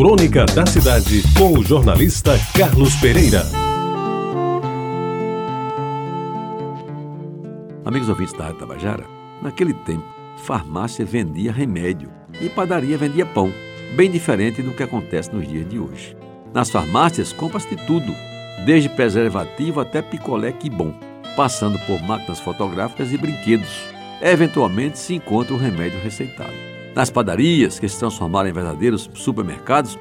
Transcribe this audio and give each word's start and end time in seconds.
Crônica 0.00 0.46
da 0.46 0.64
Cidade, 0.64 1.22
com 1.36 1.58
o 1.58 1.62
jornalista 1.62 2.32
Carlos 2.56 2.94
Pereira. 2.96 3.42
Amigos 7.84 8.08
ouvintes 8.08 8.32
da 8.32 8.50
Tabajara, 8.54 9.04
naquele 9.42 9.74
tempo, 9.74 10.06
farmácia 10.38 11.04
vendia 11.04 11.52
remédio 11.52 12.10
e 12.40 12.48
padaria 12.48 12.96
vendia 12.96 13.26
pão, 13.26 13.52
bem 13.94 14.10
diferente 14.10 14.62
do 14.62 14.72
que 14.72 14.82
acontece 14.82 15.34
nos 15.34 15.46
dias 15.46 15.68
de 15.68 15.78
hoje. 15.78 16.16
Nas 16.54 16.70
farmácias, 16.70 17.34
compra-se 17.34 17.68
de 17.68 17.86
tudo, 17.86 18.14
desde 18.64 18.88
preservativo 18.88 19.80
até 19.80 20.00
picolé 20.00 20.50
que 20.50 20.70
bom, 20.70 20.94
passando 21.36 21.78
por 21.80 22.00
máquinas 22.00 22.40
fotográficas 22.40 23.12
e 23.12 23.18
brinquedos. 23.18 23.84
Eventualmente 24.22 24.98
se 24.98 25.14
encontra 25.14 25.52
o 25.52 25.58
remédio 25.58 26.00
receitado. 26.02 26.79
Nas 26.94 27.10
padarias, 27.10 27.78
que 27.78 27.88
se 27.88 27.98
transformaram 27.98 28.48
em 28.48 28.52
verdadeiros 28.52 29.08
supermercados, 29.14 29.98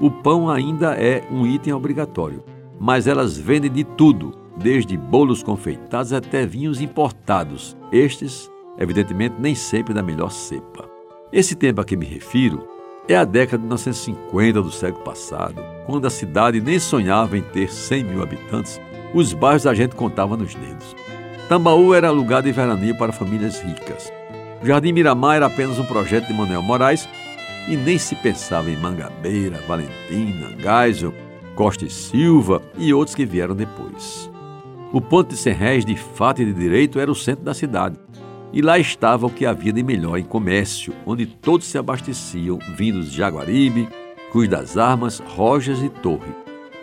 o 0.00 0.10
pão 0.10 0.50
ainda 0.50 0.94
é 0.94 1.22
um 1.30 1.46
item 1.46 1.72
obrigatório, 1.72 2.42
mas 2.80 3.06
elas 3.06 3.38
vendem 3.38 3.70
de 3.70 3.84
tudo, 3.84 4.34
desde 4.56 4.96
bolos 4.96 5.42
confeitados 5.42 6.12
até 6.12 6.44
vinhos 6.44 6.80
importados, 6.80 7.76
estes, 7.92 8.50
evidentemente, 8.76 9.36
nem 9.38 9.54
sempre 9.54 9.94
da 9.94 10.02
melhor 10.02 10.30
cepa. 10.30 10.90
Esse 11.32 11.54
tempo 11.54 11.80
a 11.80 11.84
que 11.84 11.96
me 11.96 12.04
refiro 12.04 12.66
é 13.08 13.16
a 13.16 13.24
década 13.24 13.58
de 13.58 13.64
1950 13.64 14.62
do 14.62 14.70
século 14.70 15.04
passado, 15.04 15.62
quando 15.86 16.06
a 16.06 16.10
cidade 16.10 16.60
nem 16.60 16.78
sonhava 16.78 17.38
em 17.38 17.42
ter 17.42 17.70
100 17.70 18.04
mil 18.04 18.22
habitantes, 18.22 18.80
os 19.14 19.32
bairros 19.32 19.66
a 19.66 19.74
gente 19.74 19.94
contava 19.94 20.36
nos 20.36 20.54
dedos. 20.54 20.96
Tambaú 21.48 21.94
era 21.94 22.10
lugar 22.10 22.42
de 22.42 22.50
veraneio 22.50 22.96
para 22.96 23.12
famílias 23.12 23.60
ricas. 23.60 24.12
O 24.62 24.66
Jardim 24.66 24.92
Miramar 24.92 25.36
era 25.36 25.46
apenas 25.46 25.78
um 25.80 25.84
projeto 25.84 26.28
de 26.28 26.32
Manuel 26.32 26.62
Moraes 26.62 27.08
e 27.68 27.76
nem 27.76 27.98
se 27.98 28.14
pensava 28.14 28.70
em 28.70 28.76
Mangabeira, 28.76 29.58
Valentina, 29.66 30.50
Geisel, 30.56 31.12
Costa 31.56 31.84
e 31.84 31.90
Silva 31.90 32.62
e 32.78 32.94
outros 32.94 33.16
que 33.16 33.26
vieram 33.26 33.56
depois. 33.56 34.30
O 34.92 35.00
ponto 35.00 35.34
de 35.34 35.50
Réis, 35.50 35.84
de 35.84 35.96
fato 35.96 36.42
e 36.42 36.44
de 36.44 36.52
direito, 36.52 37.00
era 37.00 37.10
o 37.10 37.14
centro 37.14 37.44
da 37.44 37.54
cidade. 37.54 37.98
E 38.52 38.62
lá 38.62 38.78
estava 38.78 39.26
o 39.26 39.30
que 39.30 39.46
havia 39.46 39.72
de 39.72 39.82
melhor 39.82 40.16
em 40.16 40.24
comércio, 40.24 40.94
onde 41.04 41.26
todos 41.26 41.66
se 41.66 41.76
abasteciam, 41.76 42.58
vindos 42.76 43.10
de 43.10 43.16
Jaguaribe, 43.16 43.88
Cruz 44.30 44.48
das 44.48 44.76
Armas, 44.76 45.18
Rojas 45.18 45.82
e 45.82 45.88
Torre, 45.88 46.32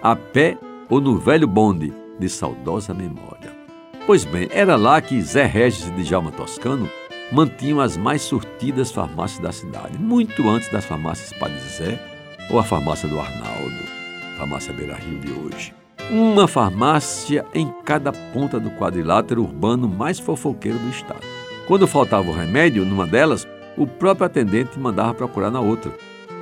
a 0.00 0.14
pé 0.14 0.56
ou 0.88 1.00
no 1.00 1.18
velho 1.18 1.48
bonde 1.48 1.92
de 2.20 2.28
saudosa 2.28 2.94
memória. 2.94 3.52
Pois 4.06 4.24
bem, 4.24 4.48
era 4.52 4.76
lá 4.76 5.00
que 5.00 5.20
Zé 5.22 5.44
Regis 5.44 5.88
e 5.88 5.90
Djalma 6.02 6.30
Toscano 6.30 6.88
mantinham 7.34 7.80
as 7.80 7.96
mais 7.96 8.22
surtidas 8.22 8.92
farmácias 8.92 9.40
da 9.40 9.50
cidade, 9.50 9.98
muito 9.98 10.48
antes 10.48 10.70
das 10.70 10.84
farmácias 10.84 11.32
Padizé 11.32 12.00
ou 12.48 12.60
a 12.60 12.62
farmácia 12.62 13.08
do 13.08 13.18
Arnaldo, 13.18 13.74
farmácia 14.38 14.72
Beira 14.72 14.94
Rio 14.94 15.18
de 15.18 15.32
hoje. 15.32 15.74
Uma 16.12 16.46
farmácia 16.46 17.44
em 17.52 17.68
cada 17.84 18.12
ponta 18.12 18.60
do 18.60 18.70
quadrilátero 18.70 19.42
urbano 19.42 19.88
mais 19.88 20.20
fofoqueiro 20.20 20.78
do 20.78 20.88
estado. 20.88 21.26
Quando 21.66 21.88
faltava 21.88 22.30
o 22.30 22.32
remédio 22.32 22.84
numa 22.84 23.06
delas, 23.06 23.48
o 23.76 23.84
próprio 23.84 24.26
atendente 24.26 24.78
mandava 24.78 25.12
procurar 25.12 25.50
na 25.50 25.60
outra. 25.60 25.90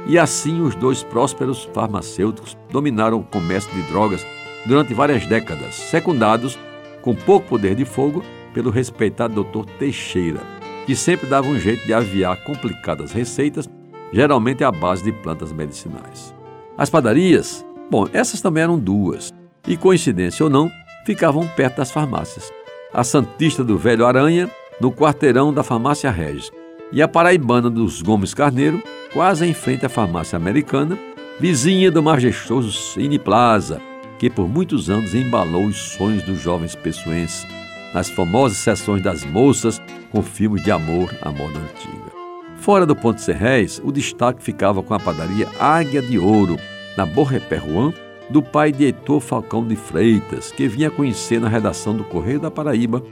E 0.06 0.18
assim 0.18 0.60
os 0.60 0.74
dois 0.74 1.02
prósperos 1.02 1.64
farmacêuticos 1.72 2.54
dominaram 2.70 3.20
o 3.20 3.24
comércio 3.24 3.72
de 3.72 3.80
drogas 3.90 4.26
durante 4.66 4.92
várias 4.92 5.24
décadas, 5.26 5.74
secundados, 5.74 6.58
com 7.00 7.14
pouco 7.14 7.48
poder 7.48 7.74
de 7.74 7.86
fogo, 7.86 8.22
pelo 8.52 8.68
respeitado 8.68 9.42
Dr. 9.42 9.64
Teixeira, 9.78 10.40
que 10.86 10.96
sempre 10.96 11.26
dava 11.26 11.48
um 11.48 11.58
jeito 11.58 11.86
de 11.86 11.94
aviar 11.94 12.36
complicadas 12.44 13.12
receitas, 13.12 13.68
geralmente 14.12 14.64
à 14.64 14.70
base 14.70 15.04
de 15.04 15.12
plantas 15.12 15.52
medicinais. 15.52 16.34
As 16.76 16.90
padarias, 16.90 17.64
bom, 17.90 18.08
essas 18.12 18.40
também 18.40 18.62
eram 18.62 18.78
duas, 18.78 19.32
e 19.66 19.76
coincidência 19.76 20.44
ou 20.44 20.50
não, 20.50 20.70
ficavam 21.06 21.46
perto 21.46 21.76
das 21.76 21.90
farmácias. 21.90 22.52
A 22.92 23.04
Santista 23.04 23.62
do 23.62 23.78
Velho 23.78 24.06
Aranha, 24.06 24.50
no 24.80 24.92
quarteirão 24.92 25.52
da 25.52 25.62
Farmácia 25.62 26.10
Regis, 26.10 26.50
e 26.90 27.00
a 27.00 27.08
Paraibana 27.08 27.70
dos 27.70 28.02
Gomes 28.02 28.34
Carneiro, 28.34 28.82
quase 29.12 29.46
em 29.46 29.54
frente 29.54 29.86
à 29.86 29.88
Farmácia 29.88 30.36
Americana, 30.36 30.98
vizinha 31.40 31.90
do 31.90 32.02
majestoso 32.02 32.70
Cine 32.70 33.18
Plaza, 33.18 33.80
que 34.18 34.28
por 34.28 34.48
muitos 34.48 34.90
anos 34.90 35.14
embalou 35.14 35.64
os 35.64 35.76
sonhos 35.76 36.22
dos 36.22 36.40
jovens 36.40 36.74
pessoenses 36.74 37.46
nas 37.92 38.08
famosas 38.08 38.58
sessões 38.58 39.02
das 39.02 39.24
moças 39.24 39.80
com 40.12 40.22
filmes 40.22 40.62
de 40.62 40.70
amor 40.70 41.12
à 41.22 41.32
moda 41.32 41.58
antiga. 41.58 42.12
Fora 42.56 42.86
do 42.86 42.94
Ponte 42.94 43.20
Serrés, 43.22 43.80
o 43.82 43.90
destaque 43.90 44.42
ficava 44.42 44.82
com 44.82 44.94
a 44.94 45.00
padaria 45.00 45.48
Águia 45.58 46.02
de 46.02 46.18
Ouro, 46.18 46.56
na 46.96 47.04
Borrepé 47.06 47.58
Juan, 47.58 47.92
do 48.30 48.42
pai 48.42 48.70
de 48.70 48.84
Heitor 48.84 49.20
Falcão 49.20 49.66
de 49.66 49.74
Freitas, 49.74 50.52
que 50.52 50.68
vinha 50.68 50.90
conhecer 50.90 51.40
na 51.40 51.48
redação 51.48 51.96
do 51.96 52.04
Correio 52.04 52.38
da 52.38 52.50
Paraíba, 52.50 53.02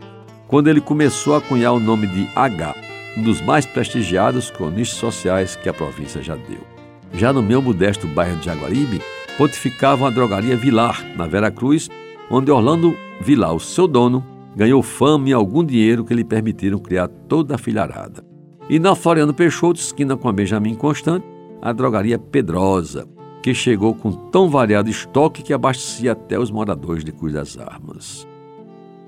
quando 0.47 0.69
ele 0.69 0.81
começou 0.81 1.35
a 1.35 1.41
cunhar 1.41 1.73
o 1.73 1.81
nome 1.81 2.07
de 2.07 2.29
H, 2.37 2.77
um 3.17 3.23
dos 3.23 3.41
mais 3.41 3.67
prestigiados 3.67 4.51
cronistas 4.51 4.99
sociais 4.99 5.57
que 5.57 5.69
a 5.69 5.75
província 5.75 6.23
já 6.23 6.37
deu. 6.37 6.61
Já 7.13 7.33
no 7.33 7.43
meu 7.43 7.61
modesto 7.61 8.07
bairro 8.07 8.37
de 8.37 8.47
Jaguaribe, 8.47 9.03
pontificava 9.37 10.07
a 10.07 10.11
drogaria 10.11 10.57
Vilar, 10.57 11.05
na 11.17 11.27
Vera 11.27 11.51
Cruz, 11.51 11.89
onde 12.31 12.51
Orlando 12.51 12.97
Vilar, 13.21 13.55
o 13.55 13.61
seu 13.61 13.89
dono, 13.89 14.25
ganhou 14.57 14.83
fama 14.83 15.29
e 15.29 15.33
algum 15.33 15.65
dinheiro 15.65 16.05
que 16.05 16.15
lhe 16.15 16.25
permitiram 16.25 16.79
criar 16.79 17.09
toda 17.09 17.55
a 17.55 17.59
filharada. 17.59 18.25
E 18.69 18.79
na 18.79 18.95
Floriano 18.95 19.35
Peixoto, 19.35 19.81
esquina 19.81 20.17
com 20.17 20.29
a 20.29 20.33
Benjamin 20.33 20.75
Constante, 20.75 21.27
a 21.61 21.73
drogaria 21.73 22.19
Pedrosa, 22.19 23.07
que 23.43 23.55
chegou 23.55 23.95
com 23.95 24.13
tão 24.13 24.49
variado 24.49 24.89
estoque 24.89 25.43
que 25.43 25.53
abastecia 25.53 26.13
até 26.13 26.39
os 26.39 26.51
moradores 26.51 27.05
de 27.05 27.13
Cruz 27.13 27.33
das 27.33 27.59
Armas. 27.59 28.27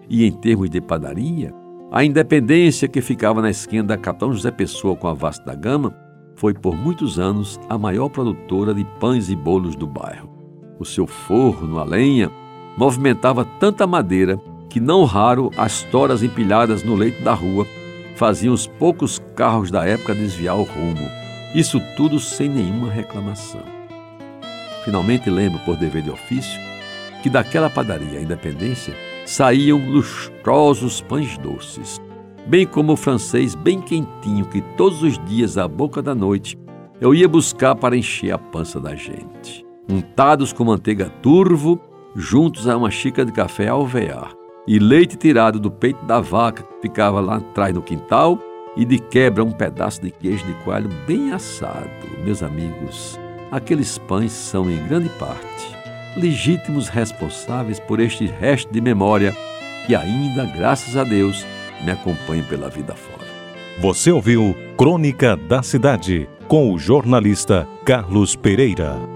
E 0.08 0.25
em 0.26 0.32
termos 0.32 0.69
de 0.70 0.81
padaria, 0.81 1.54
a 1.91 2.04
Independência, 2.04 2.88
que 2.88 3.00
ficava 3.00 3.42
na 3.42 3.50
esquina 3.50 3.84
da 3.84 3.98
Capitão 3.98 4.32
José 4.32 4.50
Pessoa 4.50 4.97
com 4.97 5.06
a 5.06 5.14
Vasta 5.14 5.44
da 5.44 5.54
Gama, 5.54 5.94
foi 6.34 6.54
por 6.54 6.75
muitos 6.75 7.19
anos 7.19 7.60
a 7.69 7.76
maior 7.76 8.08
produtora 8.08 8.75
de 8.75 8.84
pães 8.98 9.28
e 9.28 9.36
bolos 9.36 9.76
do 9.76 9.86
bairro. 9.86 10.31
O 10.78 10.84
seu 10.84 11.06
forno 11.06 11.78
a 11.78 11.84
lenha 11.84 12.31
movimentava 12.76 13.44
tanta 13.60 13.86
madeira 13.86 14.41
que 14.72 14.80
não 14.80 15.04
raro 15.04 15.50
as 15.54 15.82
toras 15.82 16.22
empilhadas 16.22 16.82
no 16.82 16.94
leito 16.94 17.22
da 17.22 17.34
rua 17.34 17.66
faziam 18.16 18.54
os 18.54 18.66
poucos 18.66 19.20
carros 19.36 19.70
da 19.70 19.84
época 19.84 20.14
desviar 20.14 20.56
o 20.56 20.62
rumo. 20.62 21.10
Isso 21.54 21.78
tudo 21.94 22.18
sem 22.18 22.48
nenhuma 22.48 22.90
reclamação. 22.90 23.60
Finalmente 24.82 25.28
lembro, 25.28 25.58
por 25.66 25.76
dever 25.76 26.00
de 26.00 26.10
ofício, 26.10 26.58
que 27.22 27.28
daquela 27.28 27.68
padaria 27.68 28.22
Independência 28.22 28.96
saíam 29.26 29.78
lustrosos 29.78 31.02
pães 31.02 31.36
doces, 31.36 32.00
bem 32.46 32.66
como 32.66 32.94
o 32.94 32.96
francês 32.96 33.54
bem 33.54 33.78
quentinho 33.78 34.46
que 34.46 34.62
todos 34.78 35.02
os 35.02 35.18
dias 35.26 35.58
à 35.58 35.68
boca 35.68 36.00
da 36.00 36.14
noite 36.14 36.58
eu 36.98 37.14
ia 37.14 37.28
buscar 37.28 37.74
para 37.74 37.94
encher 37.94 38.32
a 38.32 38.38
pança 38.38 38.80
da 38.80 38.94
gente. 38.94 39.66
Untados 39.86 40.50
com 40.50 40.64
manteiga 40.64 41.10
turvo, 41.20 41.78
juntos 42.16 42.66
a 42.66 42.74
uma 42.74 42.90
xícara 42.90 43.26
de 43.26 43.32
café 43.32 43.68
alvear 43.68 44.40
e 44.66 44.78
leite 44.78 45.16
tirado 45.16 45.58
do 45.58 45.70
peito 45.70 46.04
da 46.04 46.20
vaca 46.20 46.64
ficava 46.80 47.20
lá 47.20 47.36
atrás 47.36 47.74
no 47.74 47.82
quintal 47.82 48.38
e 48.76 48.84
de 48.84 48.98
quebra 48.98 49.44
um 49.44 49.52
pedaço 49.52 50.00
de 50.00 50.10
queijo 50.10 50.46
de 50.46 50.54
coalho 50.64 50.88
bem 51.06 51.32
assado. 51.32 51.88
Meus 52.24 52.42
amigos, 52.42 53.18
aqueles 53.50 53.98
pães 53.98 54.32
são 54.32 54.70
em 54.70 54.86
grande 54.86 55.08
parte 55.18 55.72
legítimos 56.16 56.88
responsáveis 56.88 57.80
por 57.80 58.00
este 58.00 58.26
resto 58.26 58.72
de 58.72 58.80
memória 58.80 59.34
que 59.86 59.94
ainda, 59.94 60.44
graças 60.44 60.96
a 60.96 61.04
Deus, 61.04 61.44
me 61.84 61.90
acompanha 61.90 62.44
pela 62.44 62.68
vida 62.68 62.94
fora. 62.94 63.26
Você 63.80 64.12
ouviu 64.12 64.54
Crônica 64.76 65.36
da 65.36 65.62
Cidade 65.62 66.28
com 66.46 66.72
o 66.72 66.78
jornalista 66.78 67.66
Carlos 67.84 68.36
Pereira. 68.36 69.11